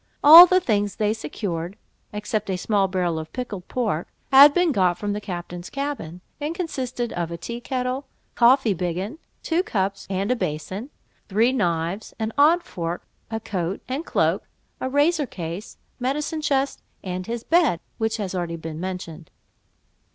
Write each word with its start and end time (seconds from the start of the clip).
All 0.23 0.47
the 0.47 0.59
things 0.59 0.95
they 0.95 1.13
secured 1.13 1.77
(except 2.11 2.49
a 2.49 2.57
small 2.57 2.87
barrel 2.87 3.19
of 3.19 3.31
pickled 3.33 3.67
pork) 3.67 4.07
had 4.31 4.51
been 4.51 4.71
got 4.71 4.97
from 4.97 5.13
the 5.13 5.21
captain's 5.21 5.69
cabin, 5.69 6.21
and 6.39 6.55
consisted 6.55 7.13
of 7.13 7.29
a 7.29 7.37
tea 7.37 7.61
kettle, 7.61 8.07
coffee 8.33 8.73
biggin, 8.73 9.19
two 9.43 9.61
cups, 9.61 10.07
and 10.09 10.31
a 10.31 10.35
basin; 10.35 10.89
three 11.29 11.51
knives, 11.51 12.15
an 12.17 12.33
odd 12.35 12.63
fork, 12.63 13.05
a 13.29 13.39
coat 13.39 13.79
and 13.87 14.03
cloak, 14.03 14.47
a 14.79 14.89
razor 14.89 15.27
case, 15.27 15.77
medicine 15.99 16.41
chest, 16.41 16.81
and 17.03 17.27
his 17.27 17.43
bed, 17.43 17.79
which 17.99 18.17
has 18.17 18.31
been 18.31 18.39
already 18.39 18.57
mentioned. 18.73 19.29